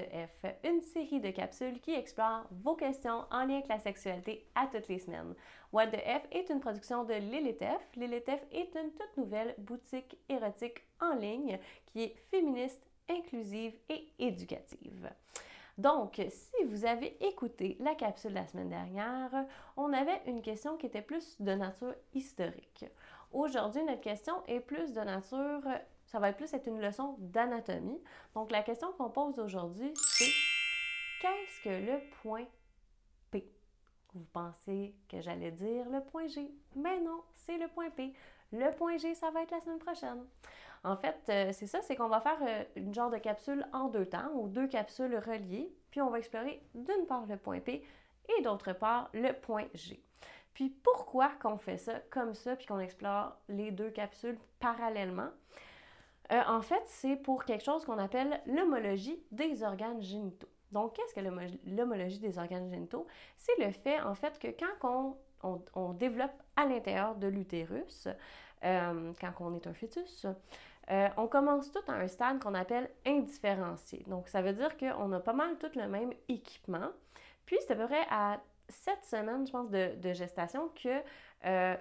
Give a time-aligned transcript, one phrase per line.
[0.00, 4.46] The F, une série de capsules qui explore vos questions en lien avec la sexualité
[4.54, 5.34] à toutes les semaines.
[5.72, 7.96] What the F est une production de Lilith F.
[7.96, 14.08] Lilith F est une toute nouvelle boutique érotique en ligne qui est féministe, inclusive et
[14.18, 15.10] éducative.
[15.76, 19.46] Donc, si vous avez écouté la capsule la semaine dernière,
[19.76, 22.86] on avait une question qui était plus de nature historique.
[23.32, 25.62] Aujourd'hui, notre question est plus de nature,
[26.10, 28.02] ça va être plus être une leçon d'anatomie.
[28.34, 30.30] Donc, la question qu'on pose aujourd'hui, c'est
[31.22, 32.46] qu'est-ce que le point
[33.30, 33.48] P?
[34.14, 38.12] Vous pensez que j'allais dire le point G, mais non, c'est le point P.
[38.52, 40.26] Le point G, ça va être la semaine prochaine.
[40.82, 43.88] En fait, euh, c'est ça, c'est qu'on va faire euh, une genre de capsule en
[43.88, 47.86] deux temps, ou deux capsules reliées, puis on va explorer d'une part le point P
[48.36, 50.02] et d'autre part le point G.
[50.54, 55.28] Puis pourquoi qu'on fait ça comme ça, puis qu'on explore les deux capsules parallèlement?
[56.32, 60.48] Euh, en fait, c'est pour quelque chose qu'on appelle l'homologie des organes génitaux.
[60.70, 61.20] Donc, qu'est-ce que
[61.66, 63.06] l'homologie des organes génitaux?
[63.36, 64.48] C'est le fait, en fait, que
[64.80, 65.16] quand
[65.74, 68.06] on, développe à l'intérieur de l'utérus,
[68.62, 70.26] quand on est un fœtus,
[70.90, 74.04] euh, on commence tout à un stade qu'on appelle indifférencié.
[74.08, 76.88] Donc, ça veut dire qu'on a pas mal tout le même équipement.
[77.46, 81.02] Puis, c'est à peu près à sept semaines, je pense, de, gestation que,
[81.46, 81.76] euh,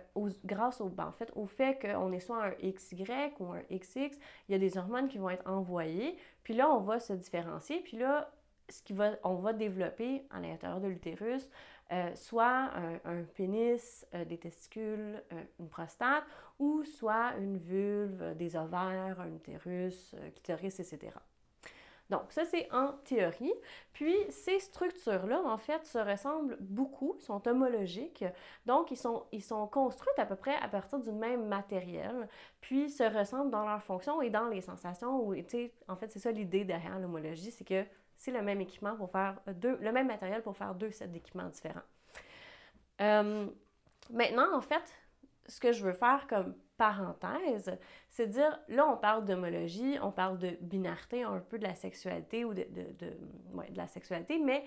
[0.45, 3.05] grâce au, ben, en fait, au fait qu'on est soit un XY
[3.39, 6.17] ou un XX, il y a des hormones qui vont être envoyées.
[6.43, 7.81] Puis là, on va se différencier.
[7.81, 8.31] Puis là,
[8.69, 11.49] ce qui va, on va développer à l'intérieur de l'utérus
[11.91, 12.69] euh, soit
[13.03, 15.23] un, pénis, euh, des testicules,
[15.59, 16.23] une prostate,
[16.59, 21.13] ou soit une vulve, des ovaires, un utérus, clitoris, etc.
[22.09, 23.53] Donc, ça, c'est en théorie.
[23.93, 28.25] Puis, ces structures-là, en fait, se ressemblent beaucoup, sont homologiques.
[28.65, 32.27] Donc, ils sont, ils sont construites à peu près à partir du même matériel,
[32.61, 35.31] puis se ressemblent dans leur fonction et dans les sensations.
[35.87, 37.85] En fait, c'est ça l'idée derrière l'homologie, c'est que
[38.17, 41.47] c'est le même équipement pour faire deux, le même matériel pour faire deux sets d'équipements
[41.47, 41.79] différents.
[43.01, 43.47] Euh,
[44.09, 44.93] maintenant, en fait,
[45.47, 47.77] ce que je veux faire comme parenthèse,
[48.09, 52.45] c'est dire, là, on parle d'homologie, on parle de binarité, un peu de la sexualité
[52.45, 52.65] ou de,
[53.75, 54.63] la sexualité, mais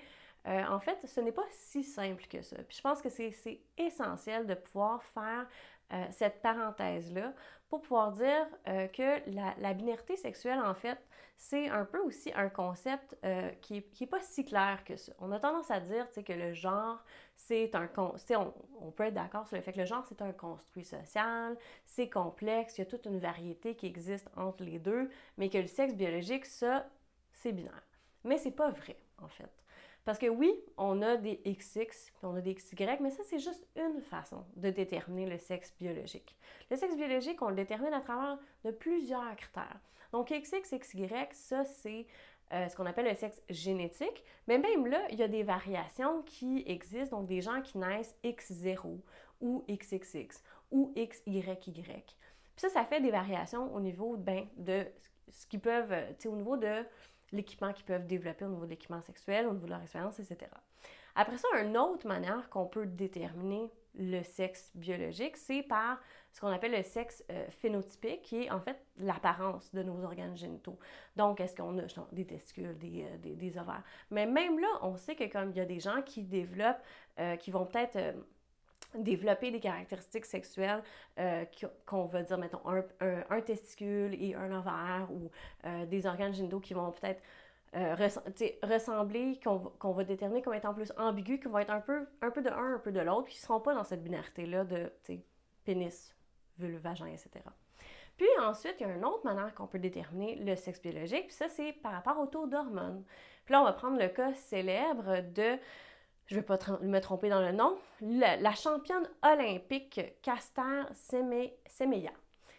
[0.49, 2.57] euh, en fait, ce n'est pas si simple que ça.
[2.65, 5.47] Puis je pense que c'est essentiel de pouvoir faire
[5.93, 7.33] euh, cette parenthèse-là
[7.69, 10.99] pour pouvoir dire euh, que la, binarité sexuelle, en fait,
[11.37, 13.17] c'est un peu aussi un concept
[13.63, 15.13] qui n'est est pas si clair que ça.
[15.19, 17.03] On a tendance à dire que le genre,
[17.37, 17.89] c'est un...
[17.97, 21.57] On, on peut être d'accord sur le fait que le genre, c'est un construit social,
[21.85, 25.59] c'est complexe, il y a toute une variété qui existe entre les deux, mais que
[25.59, 26.87] le sexe biologique, ça,
[27.33, 27.83] c'est binaire.
[28.23, 29.62] Mais c'est pas vrai, en fait.
[30.05, 33.39] Parce que oui, on a des XX, puis on a des XY, mais ça, c'est
[33.39, 36.37] juste une façon de déterminer le sexe biologique.
[36.71, 39.79] Le sexe biologique, on le détermine à travers de plusieurs critères.
[40.13, 42.07] Donc, XX, XY, ça, c'est
[42.53, 44.25] euh, ce qu'on appelle le sexe génétique.
[44.47, 48.15] Mais même là, il y a des variations qui existent, donc des gens qui naissent
[48.25, 49.01] X0
[49.41, 51.43] ou XXX ou XYY.
[51.63, 52.17] Puis
[52.57, 54.85] ça, ça fait des variations au niveau ben, de
[55.31, 56.85] ce qu'ils peuvent, tu sais, au niveau de
[57.33, 60.51] l'équipement qu'ils peuvent développer au niveau de l'équipement sexuel, au niveau de leur expérience, etc.
[61.15, 66.01] Après ça, une autre manière qu'on peut déterminer le sexe biologique, c'est par
[66.33, 70.35] ce qu'on appelle le sexe euh, phénotypique, qui est en fait l'apparence de nos organes
[70.35, 70.79] génitaux.
[71.17, 71.83] Donc, est-ce qu'on a
[72.13, 73.83] des testicules, des, euh, des, des, ovaires?
[74.11, 76.83] Mais même là, on sait que comme il y a des gens qui développent,
[77.19, 78.17] euh, qui vont peut-être
[78.95, 80.83] développer des caractéristiques sexuelles
[81.19, 81.45] euh,
[81.87, 85.31] qu'on va dire, mettons, un, testicule et un ovaire ou
[85.67, 87.23] euh, des organes génitaux qui vont peut-être
[87.75, 87.95] euh,
[88.63, 92.43] ressembler, qu'on va déterminer comme étant plus ambigus, qui vont être un peu, un peu
[92.43, 94.93] de un, un peu de l'autre, qui ne seront pas dans cette binarité-là de
[95.65, 96.15] pénis,
[96.59, 97.31] vulve, vagin, etc.
[98.17, 101.35] Puis ensuite, il y a une autre manière qu'on peut déterminer le sexe biologique, puis
[101.35, 103.05] ça, c'est par rapport au taux d'hormones.
[103.45, 105.59] Puis là, on va prendre le cas célèbre de
[106.27, 112.13] je ne vais pas me tromper dans le nom, la, championne olympique Caster Semeya.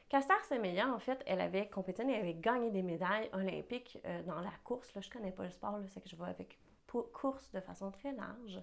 [0.10, 4.40] Caster Semeya, en fait, elle avait compétitionné, elle avait gagné des médailles olympiques euh, dans
[4.42, 4.94] la course.
[4.94, 6.60] Là, je ne connais pas le sport, c'est que je vois avec
[7.02, 8.62] course de façon très large.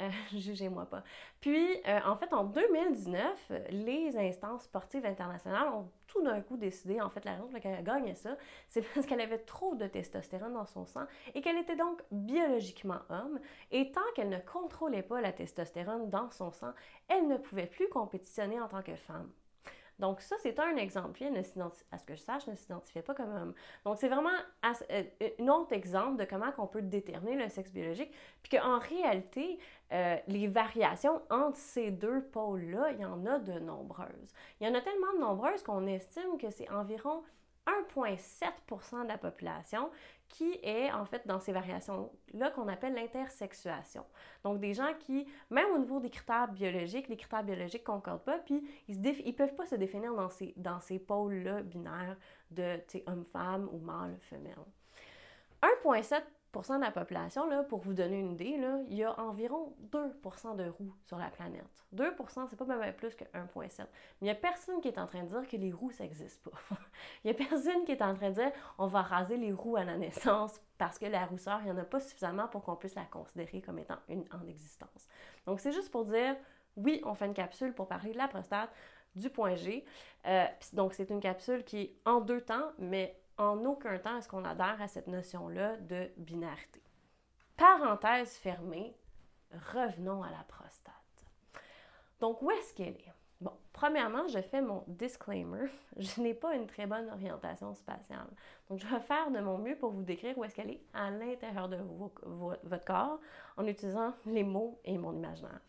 [0.00, 1.04] Euh, jugez-moi pas.
[1.40, 7.00] Puis, euh, en fait, en 2019, les instances sportives internationales ont tout d'un coup décidé,
[7.00, 8.36] en fait, la raison pour laquelle elle gagnait ça,
[8.68, 11.04] c'est parce qu'elle avait trop de testostérone dans son sang
[11.34, 13.38] et qu'elle était donc biologiquement homme.
[13.70, 16.72] Et tant qu'elle ne contrôlait pas la testostérone dans son sang,
[17.08, 19.30] elle ne pouvait plus compétitionner en tant que femme.
[19.98, 21.12] Donc ça, c'est un exemple.
[21.12, 23.54] Puis, à ce que je sache, ne s'identifiait pas comme homme.
[23.84, 24.30] Donc c'est vraiment
[24.90, 25.02] euh,
[25.40, 28.12] un autre exemple de comment on peut déterminer le sexe biologique,
[28.42, 29.58] puis qu'en réalité,
[29.92, 34.32] euh, les variations entre ces deux pôles-là, il y en a de nombreuses.
[34.60, 37.22] Il y en a tellement de nombreuses qu'on estime que c'est environ
[37.66, 39.90] 1,7% de la population
[40.28, 44.04] qui est en fait dans ces variations-là qu'on appelle l'intersexuation.
[44.42, 48.24] Donc des gens qui, même au niveau des critères biologiques, les critères biologiques ne concordent
[48.24, 52.16] pas, puis ils ne peuvent pas se définir dans ces, dans ces pôles-là binaires
[52.50, 54.54] de homme-femme ou mâle-femelle.
[55.62, 56.22] 1,7
[56.62, 59.98] de la population, là, pour vous donner une idée, là, il y a environ 2
[60.56, 61.64] de roues sur la planète.
[61.92, 62.12] 2
[62.50, 63.30] c'est pas même plus que 1,7.
[63.34, 63.86] Mais
[64.20, 66.42] il n'y a personne qui est en train de dire que les roues, ça n'existe
[66.42, 66.58] pas.
[67.24, 69.76] il n'y a personne qui est en train de dire on va raser les roues
[69.76, 72.76] à la naissance parce que la rousseur, il n'y en a pas suffisamment pour qu'on
[72.76, 75.08] puisse la considérer comme étant une en existence.
[75.46, 76.36] Donc, c'est juste pour dire
[76.76, 78.70] oui, on fait une capsule pour parler de la prostate,
[79.14, 79.84] du point G.
[80.26, 84.28] Euh, donc, c'est une capsule qui est en deux temps, mais en aucun temps est-ce
[84.28, 86.82] qu'on adhère à cette notion-là de binarité.
[87.56, 88.96] Parenthèse fermée,
[89.72, 90.92] revenons à la prostate.
[92.20, 93.12] Donc, où est-ce qu'elle est?
[93.40, 95.66] Bon, premièrement, je fais mon disclaimer.
[95.96, 98.26] Je n'ai pas une très bonne orientation spatiale.
[98.68, 101.10] Donc, je vais faire de mon mieux pour vous décrire où est-ce qu'elle est à
[101.10, 101.76] l'intérieur de
[102.22, 103.20] votre corps
[103.56, 105.60] en utilisant les mots et mon imaginaire.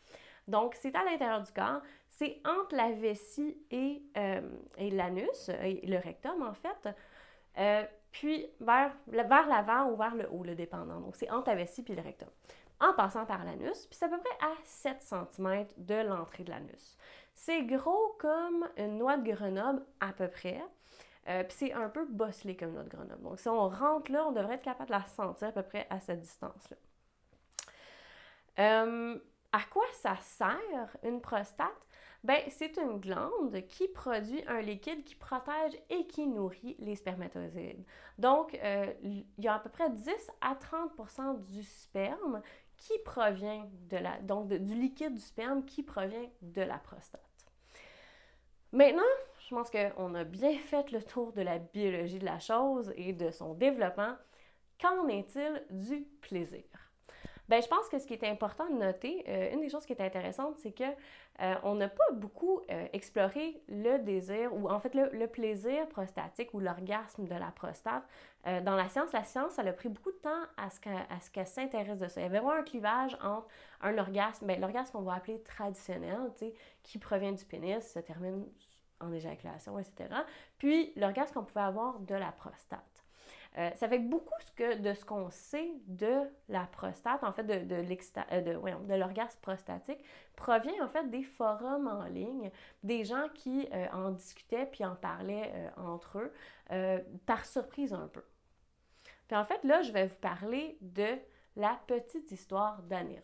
[0.48, 4.42] Donc, c'est à l'intérieur du corps, c'est entre la vessie et, euh,
[4.78, 6.90] et l'anus, et le rectum en fait.
[7.58, 11.00] Euh, puis vers, vers l'avant ou vers le haut, le dépendant.
[11.00, 12.30] Donc, c'est entre la vessie puis le rectum.
[12.80, 16.52] En passant par l'anus, puis c'est à peu près à 7 cm de l'entrée de
[16.52, 16.98] l'anus.
[17.34, 20.62] C'est gros comme une noix de Grenoble, à peu près.
[21.28, 23.22] Euh, puis c'est un peu bosselé comme de Grenoble.
[23.22, 25.88] Donc, si on rentre là, on devrait être capable de la sentir à peu près
[25.90, 26.78] à cette distance-là.
[28.60, 29.20] Euh,
[29.52, 31.70] à quoi ça sert une prostate?
[32.26, 37.86] Ben, c'est une glande qui produit un liquide qui protège et qui nourrit les spermatozoïdes.
[38.18, 42.42] Donc, euh, il y a à peu près 10 à 30% du sperme
[42.78, 47.22] qui provient de la, donc du liquide du sperme qui provient de la prostate.
[48.72, 49.04] Maintenant,
[49.48, 53.14] je pense qu'on a bien fait le tour de la biologie de la chose et
[53.14, 54.16] de son développement.
[54.82, 56.64] Qu'en est-il du plaisir?
[57.48, 59.94] Ben, je pense que ce qui est important de noter, euh, une des choses qui
[59.94, 64.80] est intéressante, c'est que euh, on n'a pas beaucoup euh, exploré le désir ou en
[64.80, 68.04] fait le, plaisir prostatique ou l'orgasme de la prostate
[68.64, 69.12] dans la science.
[69.12, 72.22] La science, elle a pris beaucoup de temps à ce qu'elle s'intéresse de ça.
[72.22, 73.48] Il y avait vraiment un clivage entre
[73.82, 76.32] un orgasme, ben, l'orgasme qu'on va appeler traditionnel,
[76.84, 78.46] qui provient du pénis, se termine
[79.00, 80.10] en éjaculation, etc.
[80.60, 82.95] Puis l'orgasme qu'on pouvait avoir de la prostate.
[83.58, 88.94] Euh, ça fait beaucoup de ce qu'on sait de la prostate, en fait, euh, de
[88.96, 90.00] l'orgasme prostatique,
[90.36, 92.52] provient en fait des forums en ligne,
[92.84, 96.34] des gens qui euh, en discutaient puis en parlaient entre eux,
[97.26, 98.24] par surprise un peu.
[99.28, 101.18] Puis en fait, là, je vais vous parler de
[101.56, 103.22] la petite histoire d'Aneros.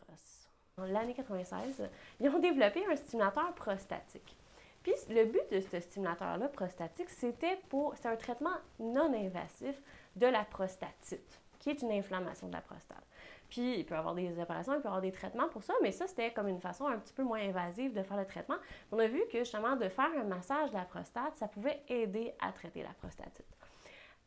[0.78, 1.90] En l'année 96,
[2.20, 4.38] ils ont développé un stimulateur prostatique.
[4.84, 9.82] Puis le but de ce stimulateur-là prostatique, c'était pour, c'était un traitement non invasif
[10.16, 13.06] de la prostatite, qui est une inflammation de la prostate.
[13.50, 15.74] Puis, il peut y avoir des opérations, il peut y avoir des traitements pour ça,
[15.82, 18.56] mais ça, c'était comme une façon un petit peu moins invasive de faire le traitement.
[18.94, 22.34] On a vu que justement, de faire un massage de la prostate, ça pouvait aider
[22.40, 23.46] à traiter la prostatite.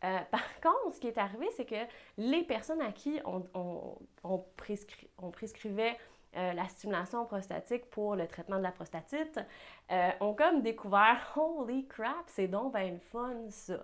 [0.05, 1.87] Euh, par contre, ce qui est arrivé, c'est que
[2.19, 4.45] les personnes à qui on,
[5.33, 5.97] prescrivait
[6.37, 9.41] euh, la stimulation prostatique pour le traitement de la prostatite
[9.91, 13.79] euh, ont comme découvert Holy crap, c'est donc ben fun ça.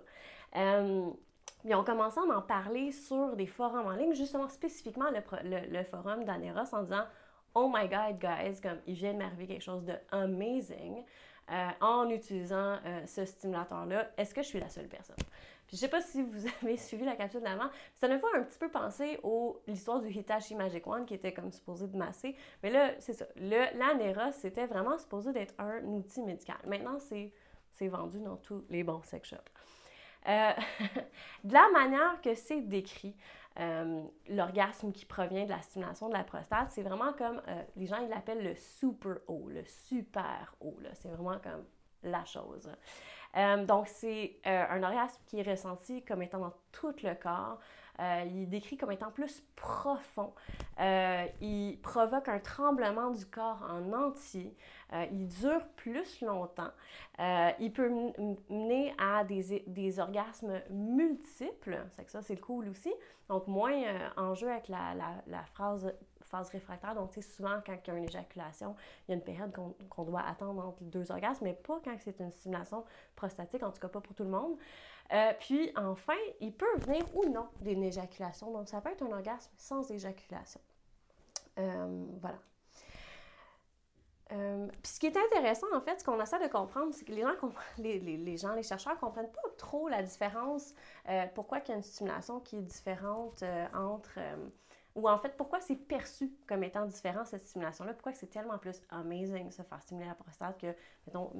[1.65, 6.23] Ils ont commencé à en parler sur des forums en ligne, justement spécifiquement le, forum
[6.23, 7.05] d'Aneros en disant
[7.53, 11.03] Oh my God, guys, comme il vient de m'arriver quelque chose de amazing
[11.51, 14.11] euh, en utilisant euh, ce stimulateur-là.
[14.17, 15.17] Est-ce que je suis la seule personne?
[15.67, 18.43] Puis je sais pas si vous avez suivi la capsule d'avant, ça me fait un
[18.43, 19.27] petit peu penser à
[19.67, 22.35] l'histoire du Hitachi Magic Wand qui était comme supposé de masser.
[22.63, 23.25] Mais là, c'est ça.
[23.35, 26.57] L'Aneros, c'était vraiment supposé d'être un outil médical.
[26.65, 29.37] Maintenant, c'est vendu dans tous les bons sex shops.
[30.27, 30.51] Euh,
[31.43, 33.15] de la manière que c'est décrit,
[33.59, 37.85] euh, l'orgasme qui provient de la stimulation de la prostate, c'est vraiment comme, euh, les
[37.85, 40.77] gens ils l'appellent le super haut, le super haut.
[40.93, 41.65] C'est vraiment comme
[42.03, 42.69] la chose.
[43.67, 47.59] donc, c'est un orgasme qui est ressenti comme étant dans tout le corps.
[48.25, 50.33] Il est décrit comme étant plus profond.
[50.79, 54.55] il provoque un tremblement du corps en entier.
[54.93, 56.71] Euh, il dure plus longtemps.
[57.19, 57.89] Euh, il peut
[58.49, 61.85] mener à des, orgasmes multiples.
[61.91, 62.93] C'est que ça, c'est cool aussi.
[63.29, 65.93] Donc, moins euh, en jeu avec la, phrase,
[66.23, 66.93] phase réfractaire.
[66.95, 68.75] Donc, sais, souvent, quand il y a une éjaculation,
[69.07, 69.53] il y a une période
[69.89, 72.83] qu'on doit attendre entre deux orgasmes, mais pas quand c'est une stimulation
[73.15, 74.57] prostatique, en tout cas pas pour tout le monde.
[75.39, 78.51] Puis, enfin, il peut venir ou non d'une éjaculation.
[78.51, 80.61] Donc, ça peut être un orgasme sans éjaculation.
[81.57, 82.39] voilà.
[84.31, 87.11] Euh, puis ce qui est intéressant, en fait, ce qu'on essaie de comprendre, c'est que
[87.11, 87.33] les gens,
[87.77, 90.73] les, les, les, gens, les chercheurs comprennent pas trop la différence,
[91.09, 94.19] euh, pourquoi il y a une stimulation qui est différente euh, entre...
[94.95, 98.81] ou en fait, pourquoi c'est perçu comme étant différent, cette stimulation-là, pourquoi c'est tellement plus
[98.89, 100.73] amazing se faire stimuler la prostate que,
[101.07, 101.31] mettons,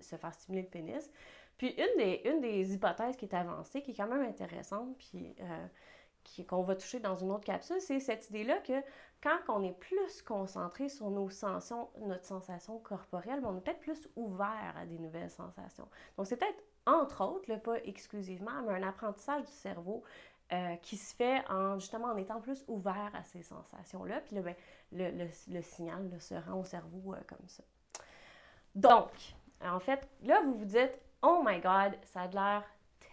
[0.00, 1.10] se faire stimuler le pénis?
[1.58, 5.34] Puis une des, hypothèses qui est avancée, qui est quand même intéressante, puis
[6.44, 8.82] qu'on va toucher dans une autre capsule, c'est cette idée-là que
[9.22, 14.08] quand on est plus concentré sur nos sensations, notre sensation corporelle, on est peut-être plus
[14.16, 15.88] ouvert à des nouvelles sensations.
[16.16, 20.04] Donc, c'est peut-être, entre autres, pas exclusivement, mais un apprentissage du cerveau
[20.52, 24.20] euh, qui se fait en justement en étant plus ouvert à ces sensations-là.
[24.20, 24.54] Puis là, ben,
[24.92, 27.64] le, le, signal se rend au cerveau euh, comme ça.
[28.74, 29.10] Donc,
[29.64, 32.64] en fait, là, vous vous dites, oh my God, ça a l'air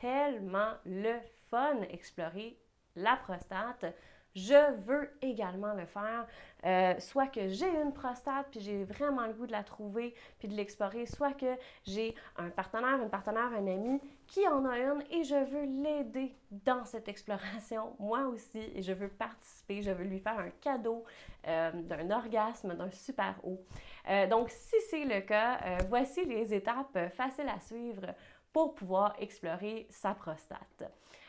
[0.02, 1.20] tellement le
[1.50, 2.58] fun explorer
[2.96, 3.86] la prostate.
[4.36, 6.26] Je veux également le faire.
[6.66, 10.48] Euh, soit que j'ai une prostate, puis j'ai vraiment le goût de la trouver, puis
[10.48, 15.04] de l'explorer, soit que j'ai un partenaire, une partenaire, un ami qui en a une
[15.12, 20.06] et je veux l'aider dans cette exploration, moi aussi, et je veux participer, je veux
[20.06, 21.04] lui faire un cadeau
[21.48, 23.62] euh, d'un orgasme, d'un super haut.
[24.10, 25.60] Euh, donc, si c'est le cas,
[25.90, 28.16] voici les étapes faciles à suivre
[28.54, 30.84] pour pouvoir explorer sa prostate.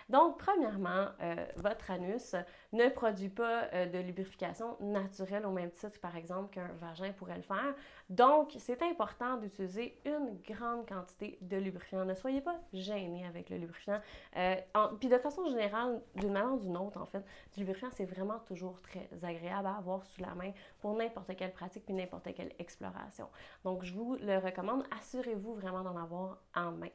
[0.09, 2.35] Donc, premièrement, euh, votre anus
[2.73, 7.37] ne produit pas euh, de lubrification naturelle au même titre, par exemple, qu'un vagin pourrait
[7.37, 7.75] le faire.
[8.11, 12.05] Donc, c'est important d'utiliser une grande quantité de lubrifiant.
[12.05, 14.01] Ne soyez pas gênés avec le lubrifiant.
[14.37, 14.57] Euh,
[15.01, 18.41] puis de façon générale, d'une manière ou d'une autre, en fait, du lubrifiant, c'est vraiment
[18.41, 22.53] toujours très agréable à avoir sous la main pour n'importe quelle pratique puis n'importe quelle
[22.59, 23.29] exploration.
[23.65, 24.85] Donc, je vous le recommande.
[25.01, 26.91] Assurez-vous vraiment d'en avoir en main.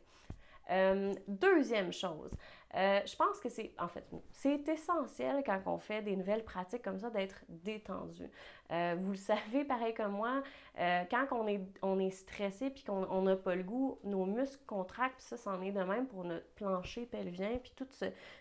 [0.70, 2.32] Euh, deuxième chose,
[2.76, 6.84] euh, je pense que c'est, en fait, c'est essentiel quand on fait des nouvelles pratiques
[6.84, 8.30] comme ça d'être détendu.
[8.72, 10.44] Euh, vous le savez, pareil comme moi,
[10.78, 15.20] quand on est, on est stressé puis qu'on n'a pas le goût, nos muscles contractent,
[15.22, 17.94] ça, c'en est de même pour notre plancher pelvien, puis toute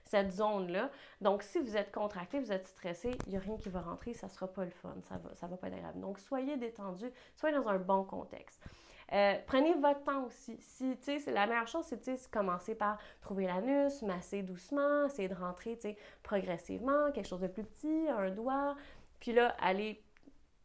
[0.05, 0.91] cette zone-là.
[1.23, 4.13] Donc, si vous êtes contracté, vous êtes stressé, il n'y a rien qui va rentrer,
[4.13, 6.01] ça ne sera pas le fun, ça va, ça va pas être agréable.
[6.01, 8.63] Donc, soyez détendu, soyez dans un bon contexte.
[9.13, 10.57] Euh, prenez votre temps aussi.
[10.61, 10.97] Si,
[11.27, 15.79] la meilleure chose, c'est de commencer par trouver l'anus, masser doucement, essayer de rentrer
[16.23, 18.77] progressivement, quelque chose de plus petit, un doigt,
[19.21, 20.03] puis là, aller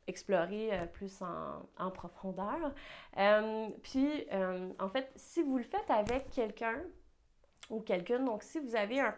[0.08, 2.74] explorer euh, plus en, profondeur.
[3.18, 4.28] Euh, puis,
[4.80, 6.82] en fait, si vous le faites avec quelqu'un,
[7.74, 8.20] ou quelqu'un.
[8.20, 9.14] Donc, si vous avez un,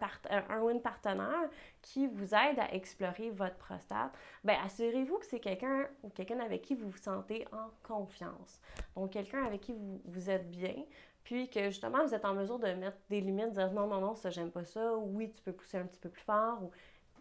[0.50, 1.50] un, ou une partenaire
[1.82, 6.62] qui vous aide à explorer votre prostate, bien, assurez-vous que c'est quelqu'un ou quelqu'un avec
[6.62, 8.60] qui vous vous sentez en confiance.
[8.96, 10.76] Donc, quelqu'un avec qui vous, vous êtes bien,
[11.24, 14.00] puis que justement, vous êtes en mesure de mettre des limites, de dire non, non,
[14.00, 16.72] non, ça, j'aime pas ça, oui, tu peux pousser un petit peu plus fort, ou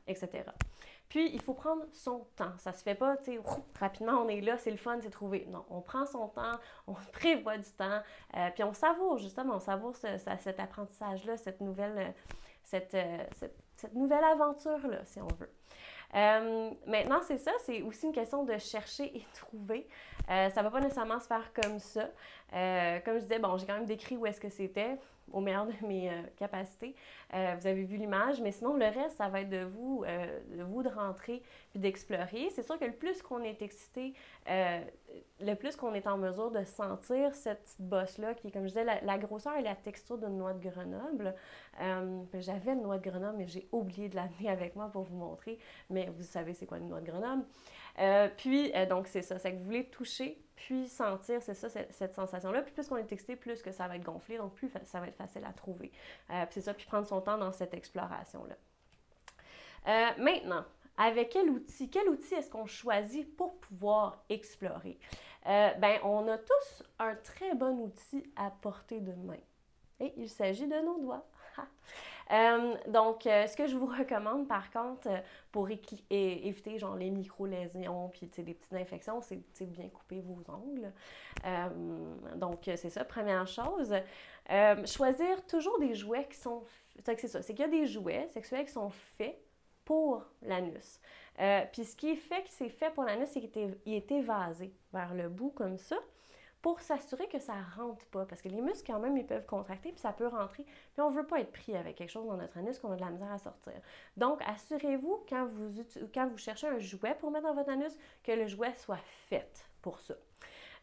[0.07, 0.45] etc.
[1.09, 2.53] Puis, il faut prendre son temps.
[2.59, 3.41] Ça se fait pas, tu sais,
[3.79, 5.47] rapidement, on est là, c'est le fun, c'est trouvé.
[5.49, 8.01] Non, on prend son temps, on prévoit du temps,
[8.37, 12.15] euh, puis on savoure, justement, on savoure cet apprentissage-là, cette nouvelle,
[12.75, 13.19] euh, euh,
[13.77, 15.51] cette, nouvelle aventure-là, si on veut.
[16.87, 19.89] Maintenant, c'est ça, c'est aussi une question de chercher et trouver.
[20.29, 22.09] Ça ne va pas nécessairement se faire comme ça.
[23.05, 24.97] Comme je disais, bon, j'ai quand même décrit où est-ce que c'était
[25.33, 26.95] au meilleur de mes capacités.
[27.33, 30.83] vous avez vu l'image, mais sinon, le reste, ça va être de vous, de vous
[30.83, 32.51] de rentrer puis d'explorer.
[32.51, 34.15] C'est sûr que le plus qu'on est excité,
[34.47, 38.69] le plus qu'on est en mesure de sentir cette petite bosse-là, qui est, comme je
[38.69, 41.35] disais, la, grosseur et la texture d'une noix de Grenoble.
[42.35, 45.59] J'avais une noix de Grenoble, mais j'ai oublié de l'amener avec moi pour vous montrer.
[45.91, 47.45] Mais vous savez c'est quoi une noix de Grenoble.
[47.99, 51.69] Euh, puis, euh, donc, c'est ça, c'est que vous voulez toucher, puis sentir, c'est ça,
[51.69, 52.63] cette, sensation-là.
[52.63, 55.09] Puis plus qu'on est texté, plus que ça va être gonflé, donc plus ça va
[55.09, 55.93] être facile à trouver.
[56.31, 58.57] Euh, puis c'est ça, puis prendre son temps dans cette exploration-là.
[60.19, 60.65] maintenant,
[60.97, 64.99] avec quel outil, quel outil est-ce qu'on choisit pour pouvoir explorer?
[65.45, 69.41] ben, on a tous un très bon outil à portée de main.
[70.01, 71.27] Et il s'agit de nos doigts.
[72.33, 75.19] Euh, donc, euh, ce que je vous recommande, par contre, euh,
[75.53, 80.93] pour éviter genre les micro-lésions puis des petites infections, c'est de bien couper vos ongles.
[82.37, 83.95] donc, c'est ça, première chose.
[84.87, 86.65] choisir toujours des jouets qui sont...
[87.05, 89.37] C'est ça, c'est qu'il y a des jouets sexuels qui sont faits
[89.85, 91.01] pour l'anus.
[91.73, 95.15] puis ce qui est fait, qui c'est fait pour l'anus, c'est qu'il est évasé vers
[95.15, 95.97] le bout comme ça
[96.65, 98.25] pour s'assurer que ça rentre pas.
[98.25, 100.65] Parce que les muscles, quand même, ils peuvent contracter, puis ça peut rentrer.
[100.65, 102.97] Puis on ne veut pas être pris avec quelque chose dans notre anus qu'on a
[102.97, 103.75] de la misère à sortir.
[104.17, 107.93] Donc, assurez-vous, quand vous, cherchez un jouet pour mettre dans votre anus,
[108.23, 110.15] que le jouet soit fait pour ça.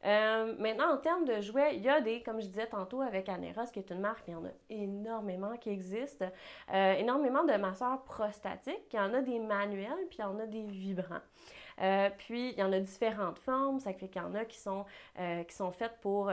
[0.05, 3.27] Euh, maintenant, en termes de jouets, il y a des, comme je disais tantôt avec
[3.27, 6.29] Aneros, qui est une marque, il y en a énormément qui existent,
[6.71, 10.38] euh, énormément de masseurs prostatiques, il y en a des manuels, puis il y en
[10.38, 11.21] a des vibrants.
[12.17, 13.79] Puis, il y en a différentes formes.
[13.79, 14.85] Ça fait qu'il y en a qui sont,
[15.47, 16.31] qui sont faites pour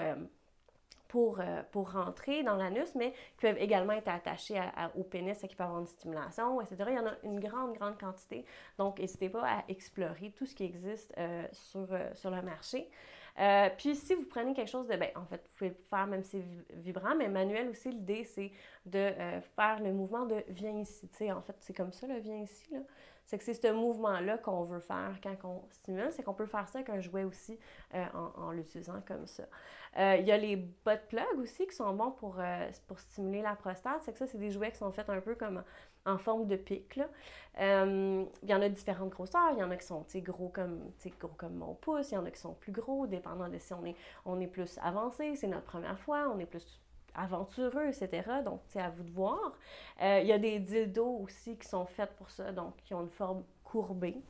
[1.09, 4.61] pour, euh, pour rentrer dans l'anus, mais qui peuvent également être attachés
[4.95, 6.77] au pénis et qui peuvent avoir une stimulation, etc.
[6.89, 8.45] Il y en a une grande, grande quantité.
[8.77, 12.89] Donc, n'hésitez pas à explorer tout ce qui existe euh, sur, euh, sur le marché.
[13.79, 16.23] puis, si vous prenez quelque chose de, ben, en fait, vous pouvez le faire même
[16.23, 18.53] si c'est vibrant, mais manuel aussi, l'idée, c'est
[18.85, 19.13] de
[19.57, 21.09] faire le mouvement de viens ici.
[21.09, 22.81] Tu sais, en fait, c'est comme ça, le viens ici, là
[23.29, 26.67] c'est que c'est ce mouvement-là qu'on veut faire quand on stimule, c'est qu'on peut faire
[26.67, 27.59] ça avec un jouet aussi
[27.95, 29.43] euh, en, l'utilisant comme ça.
[29.99, 33.43] Euh, il y a les butt plugs aussi qui sont bons pour, euh, pour stimuler
[33.43, 35.63] la prostate, c'est que ça, c'est des jouets qui sont faits un peu comme
[36.07, 36.99] en forme de pic.
[37.59, 41.29] Il y en a différentes grosseurs, il y en a qui sont gros comme, gros
[41.37, 43.85] comme mon pouce, il y en a qui sont plus gros, dépendant de si on
[43.85, 46.81] est, on est plus avancé, c'est notre première fois, on est plus
[47.15, 48.23] aventureux, etc.
[48.45, 49.53] Donc, c'est à vous de voir.
[50.03, 53.03] Euh, il y a des dildos aussi qui sont faits pour ça, donc qui ont
[53.03, 54.23] une forme courbée.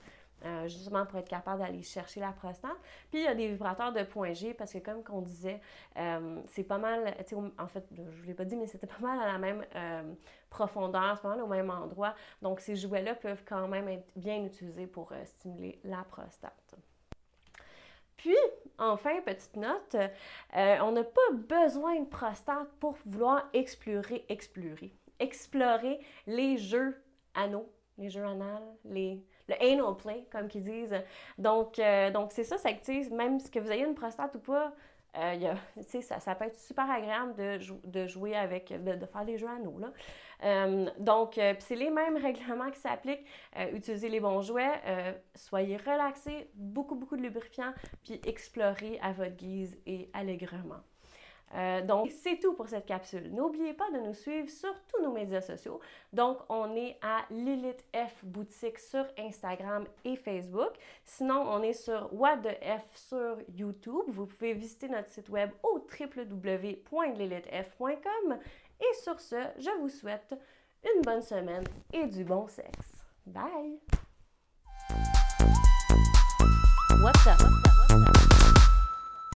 [0.44, 2.76] Euh, justement pour être capable d'aller chercher la prostate.
[3.10, 5.60] Puis il y a des vibrateurs de point G parce que comme qu'on disait,
[5.96, 7.12] euh, c'est pas mal,
[7.58, 9.64] en fait, je ne l'ai pas dit, mais c'était pas mal à la même
[10.48, 12.14] profondeur, c'est pas mal au même endroit.
[12.40, 16.76] Donc ces jouets-là peuvent quand même être bien utilisés pour stimuler la prostate.
[18.18, 18.36] Puis,
[18.78, 26.00] enfin, petite note, euh, on n'a pas besoin de prostate pour vouloir explorer, explorer, explorer
[26.26, 27.02] les jeux
[27.34, 30.96] anneaux, les jeux anal, les, le anal play, comme qu'ils disent.
[31.38, 34.72] Donc, euh, c'est ça, ça active, même si vous ayez une prostate ou pas,
[35.16, 35.54] euh,
[36.02, 39.78] ça, ça peut être super agréable de, de jouer avec, de, faire des jeux anneaux.
[39.78, 39.92] Là.
[40.44, 43.26] Euh, donc, euh, c'est les mêmes règlements qui s'appliquent.
[43.56, 44.80] Euh, utilisez les bons jouets,
[45.34, 47.72] soyez relaxés, beaucoup, beaucoup de lubrifiant,
[48.04, 50.82] puis explorez à votre guise et allègrement.
[51.86, 53.32] donc, c'est tout pour cette capsule.
[53.32, 55.80] N'oubliez pas de nous suivre sur tous nos médias sociaux.
[56.12, 60.72] Donc, on est à Lilith F Boutique sur Instagram et Facebook.
[61.04, 64.04] Sinon, on est sur What the F sur YouTube.
[64.08, 68.38] Vous pouvez visiter notre site web au www.lilithf.com
[68.80, 70.34] et sur ce, je vous souhaite
[70.84, 73.04] une bonne semaine et du bon sexe.
[73.26, 73.80] Bye!